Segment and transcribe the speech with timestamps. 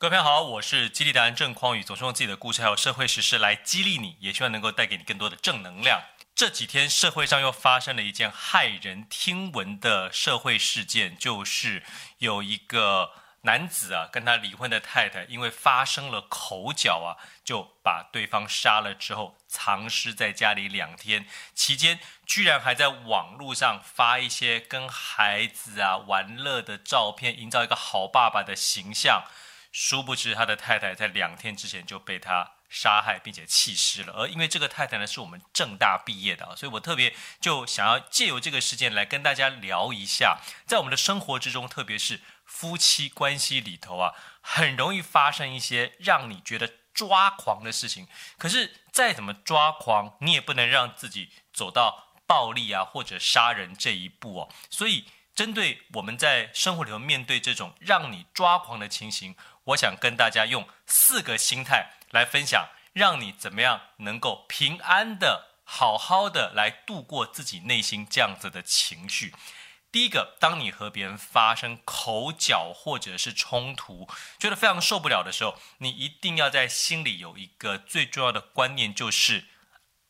[0.00, 6.00] 各位朋友好，我是激励达人郑匡宇，总是用自己的故事还有社会时事来激励你，也希望能够带给你更多的正能量。
[6.36, 11.82] 这几天社会上又发生了一件骇人听闻的社会事件，就是
[12.18, 13.10] 有一个
[13.42, 21.26] 男子啊，跟他离婚的太太因为发生了口角啊，就把对方杀了之后藏尸在家里两天，
[21.56, 29.24] 期间居然还在网络上发一些跟孩子啊玩乐的照片，营造一个好爸爸的形象。
[29.70, 34.12] 殊不知，他的太太在两天之前就被他杀害，并且弃尸了。
[34.14, 48.08] 而因为这个太太呢，是我们政大毕业的啊，所以我特别就想要借由这个事件来跟大家聊一下，在我们的生活之中，特别是夫妻关系里头啊，很容易发生一些让你觉得抓狂的事情。
[48.36, 54.48] 可是再怎么抓狂，你也不能让自己走到暴力啊或者杀人这一步哦。
[54.68, 55.06] 所以，
[55.38, 69.32] 针对我们在生活里头面对这种让你抓狂的情形，我想跟大家用四个心态来分享，让你怎么样能够平安的、好好的来度过自己内心这样子的情绪。
[69.92, 74.08] 第一个，当你和别人发生口角或者是冲突，
[74.40, 79.46] 觉得非常受不了的时候，你一定要在心里有一个最重要的观念，就是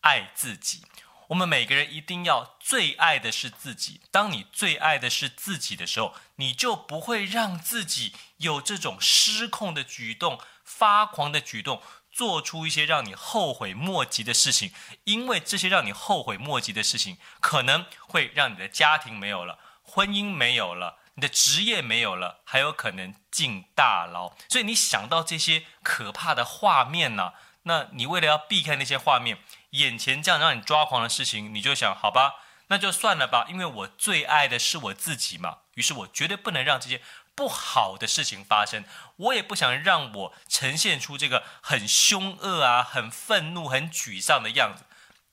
[0.01, 0.87] 爱自己。
[1.29, 4.01] 我们每个人一定要最爱的是自己。
[4.11, 14.73] 当你最爱的是自己的时候，你就不会让自己有这种失控的举动、发狂的举动，做出一些让你后悔莫及的事情。
[15.05, 24.35] 因为这些让你后悔莫及的事情，可能会让你的家庭没有了，婚姻没有了，你的职业没有了，还有可能进大牢。
[24.49, 27.35] 所以你想到这些可怕的画面呢？
[27.65, 29.39] 那你为了要避开那些画面，
[29.71, 32.35] 眼前这样让你抓狂的事情，你就想，好吧，
[32.69, 35.59] 那就算了吧，因为我最爱的是我自己嘛。
[35.75, 37.03] 于是我绝对不能让这些
[37.35, 38.85] 不好的事情发生，
[39.17, 44.85] 我也不想让我呈现出这个很凶恶啊、很愤怒、很沮丧的样子。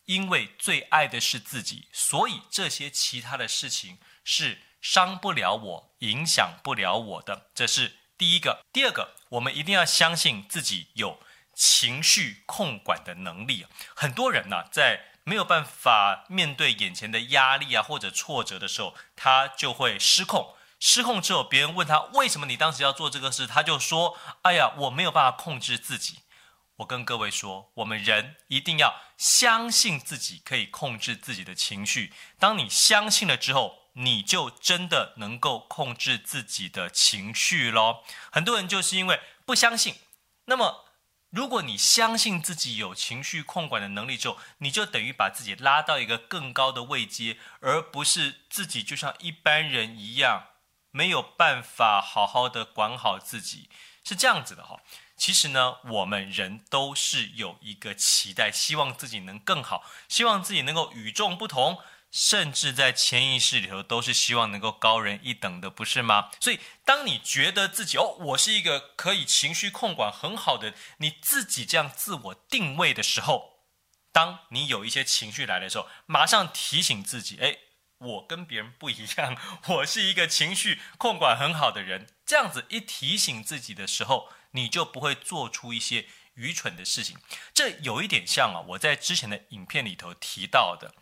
[0.05, 7.47] 因为最爱的是自己，所以这些其他的事情是伤不了我、影响不了我的。
[7.55, 8.63] 这是第一个。
[8.71, 11.19] 第二个，我们一定要相信自己有。
[11.55, 20.53] 情绪控管的能力，很多人呢，在没有办法面对眼前的压力啊或者挫折的时候，他就会失控。
[20.79, 26.19] 失控之后，别人问他为什么你当时要做这个事，他就说：“哎呀，我没有办法控制自己。”
[26.77, 32.13] 我跟各位说，我们人一定要相信自己可以控制自己的情绪。
[32.37, 38.03] 当你相信了之后，你就真的能够控制自己的情绪喽。
[38.29, 39.95] 很多人就是因为不相信，
[40.45, 40.84] 那么。
[41.35, 50.45] 如果你相信自己有情绪控管的能力之后，你就等于把自己拉到一个更高的位阶，而不是自己就像一般人一样
[50.91, 53.69] 没有办法好好的管好自己，
[54.05, 54.79] 是这样子的哈。
[55.17, 61.79] 其实呢，我们人都是有一个期待，希望自己能更好，希望自己能够与众不同。
[62.15, 66.31] 甚至在潜意识里头都是希望能够高人一等的，不是吗？
[66.39, 73.65] 所以，当你觉得自己哦，我是一个可以情绪控管很好的，你自己这样自我定位的时候，
[74.13, 77.59] 当你有一些情绪来的时候，马上提醒自己，诶，
[77.97, 79.35] 我跟别人不一样，
[79.67, 82.07] 我是一个情绪控管很好的人。
[82.25, 87.17] 这样子一提醒自己的时候，你就不会做出一些愚蠢的事情。
[87.53, 90.95] 这有一点像啊，我在之前的影片里头提到的。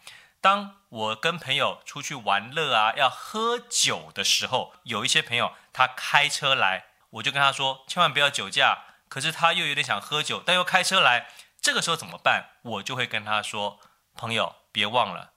[0.44, 8.84] 当我跟朋友出去玩乐啊，要喝酒的时候，有一些朋友他开车来，我就跟他说，千万不要酒驾。
[9.08, 11.30] 可是他又有点想喝酒，但又开车来，
[11.62, 12.50] 这个时候怎么办？
[12.64, 13.80] 我就会跟他说，
[14.18, 15.32] 朋友，别忘了，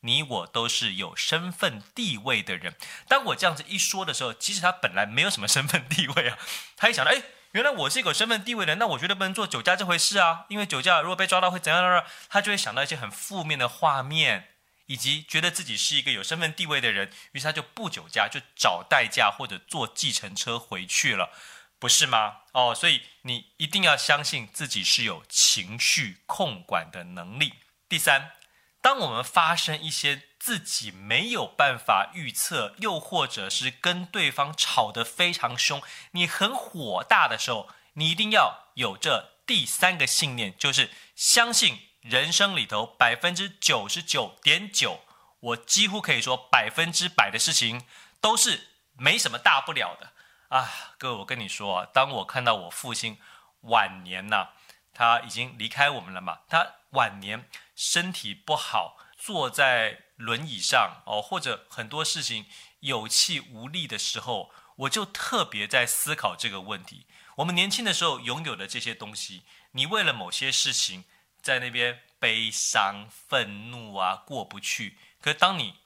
[0.00, 2.74] 你我都是有身份地位的人。
[3.06, 6.38] 当我这样子一说的时候，其实他本来没有什么身份地位啊，
[6.78, 7.22] 他一想到，哎。
[7.54, 10.44] 原来我是一个有身份地位的人，那我绝对不能做酒驾这回事啊！
[10.48, 12.02] 因为酒驾如果被抓到会怎样呢？
[12.28, 14.48] 他就会想到一些很负面的画面，
[14.86, 21.30] 以及觉得自己是一个有身份地位的人，于是他就不酒驾，就找代驾或者坐计程车回去了，
[21.78, 22.38] 不是吗？
[22.50, 27.54] 哦，所以你一定要相信自己是有情绪控管的能力。
[27.88, 28.32] 第三，
[28.80, 45.00] 当我们发生一些自己没有办法预测，又或者是跟对方吵得非常凶，你很火大的时候，你一定要有这第三个信念，就是相信人生里头百分之九十九点九，
[45.40, 47.86] 我几乎可以说百分之百的事情
[48.20, 50.12] 都是没什么大不了的
[50.48, 50.92] 啊！
[50.98, 53.18] 各位，我跟你说啊，当我看到我父亲
[53.62, 54.48] 晚年呐，
[54.92, 62.46] 他已经离开我们了嘛，他晚年身体不好，坐在轮椅上哦，或者很多事情
[62.80, 67.06] 有气无力的时候，我就特别在思考这个问题。
[67.36, 71.04] 我们年轻的时候拥有的这些东西，你为了某些事情
[71.42, 74.98] 在那边悲伤、愤怒啊，过不去。
[75.20, 75.80] 可是当你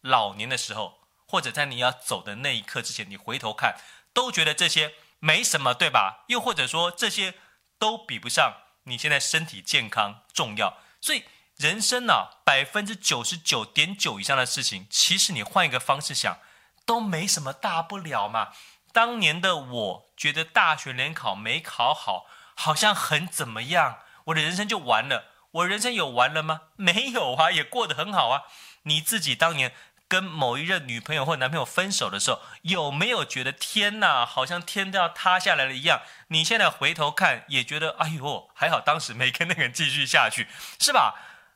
[0.00, 3.76] 老年的时候，或者在你要走的那一刻之前，你回头看，
[4.12, 6.24] 都觉得这些没什么，对吧？
[6.28, 7.34] 又或者说这些
[7.78, 10.78] 都比不上你现在身体健康重要。
[11.00, 11.24] 所以
[11.64, 16.36] 人生啊，百分之九十九点九以上的事情，其实你换一个方式想，
[16.84, 18.50] 都没什么大不了嘛。
[18.92, 25.32] 当年的我觉得大学联考没考好，好像很怎么样，我的人生就完了。
[25.52, 26.60] 我人生有完了吗？
[26.76, 28.42] 没有啊，也过得很好啊。
[28.82, 29.72] 你自己当年
[30.06, 36.02] 跟某一任女朋友或男朋友分手的时候，有没有觉得天哪，好像天都要塌下来了一样？
[36.28, 40.46] 你现在回头看，也觉得哎呦，还好当时没跟那个人继续下去，
[40.78, 41.14] 是吧？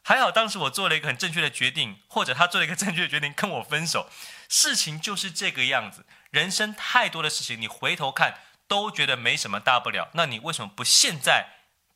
[0.08, 4.08] 还好当时我做了一个很正确的决定，或者他做了一个正确的决定跟我分手。
[4.48, 6.06] 事情就是这个样子。
[6.30, 10.08] 人生太多的事情，你回头看都觉得没什么大不了。
[10.14, 11.48] 那你为什么不现在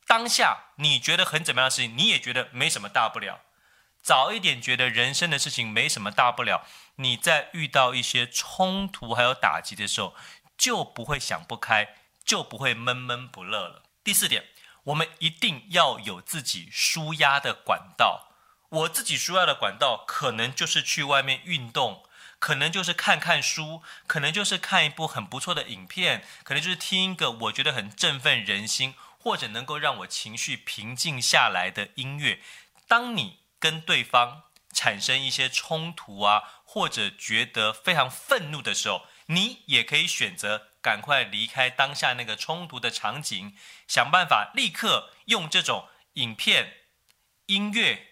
[0.05, 3.41] 当下你觉得很怎么样的事情，你也觉得没什么大不了？
[4.03, 6.67] 早一点觉得人生的事情没什么大不了，
[6.97, 10.15] 你在遇到一些冲突还有打击的时候，
[10.55, 13.81] 就不会想不开，就不会闷闷不乐了。
[14.03, 14.45] 第四点，
[14.85, 18.29] 我们一定要有自己舒压的管道。
[18.69, 22.03] 我自己舒压的管道，可能就是去外面运动，
[22.39, 32.41] 可能就是看看书，可能就是看一部很不错的影片，可能就是听一个我觉得很振奋人心，或者能够让我情绪平静下来的音乐。
[32.87, 34.43] 当你跟对方
[34.73, 43.57] 产生一些冲突啊，或者觉得非常愤怒的时候，你也可以选择赶快离开当下那个冲突的场景，
[43.87, 46.81] 想办法立刻用这种影片、
[47.47, 48.09] 音乐、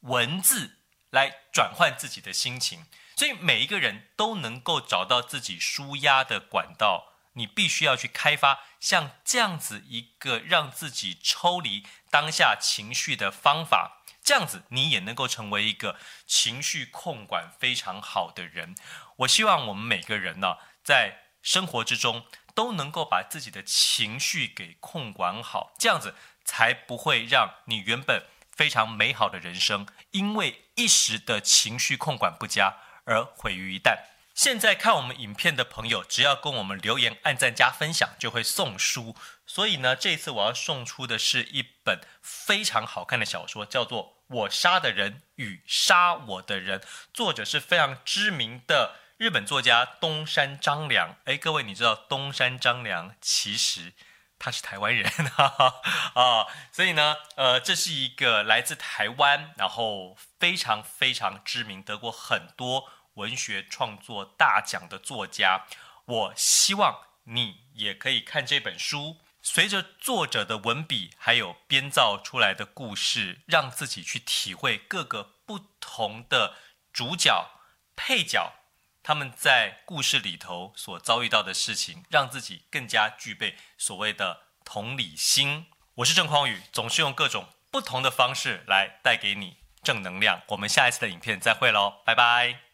[0.00, 0.78] 文字
[1.10, 2.86] 来转换自己的心情。
[3.16, 14.02] 所以每一个人都能够找到自己舒压的管道，你必须要去开发像这样子一个让自己抽离当下情绪的方法。
[14.22, 18.74] 这样子，你也能够成为一个情绪控管非常好的人。
[19.16, 26.14] 我希望我们每个人呢，在生活之中都能够把自己的情绪给控管好，这样子
[26.44, 33.98] 才不会让你原本非常美好的人生，因为一时的情绪控管不佳而毁于一旦。
[34.34, 39.14] 现在看我们影片的朋友，只要跟我们留言、按赞、加分享，就会送书。
[39.46, 46.78] 所以呢，这次我要送出的是一本非常好看的小说，叫做《我杀的人与杀我的人》，
[47.12, 51.16] 作者是非常知名的日本作家东山张良。
[51.26, 53.92] 哎，各位，你知道东山张良其实
[54.38, 55.82] 他是台湾人哈哈
[56.18, 65.66] 啊，所以呢，呃，这是一个来自台湾，然后非常非常知名，得过很多文学创作大奖的作家。
[66.06, 69.18] 我希望你也可以看这本书。
[69.42, 76.56] 随着作者的文笔，还有编造出来的故事，让自己去体会各个不同的
[76.90, 77.50] 主角、
[77.94, 78.54] 配角，
[79.02, 85.66] 他们在故事里头所遭遇到的事情，让自己更加具备所谓的同理心。
[85.96, 90.42] 我是郑匡宇，总是用各种不同的方式来带给你正能量。
[90.48, 92.69] 我们下一次的影片再会喽，拜拜。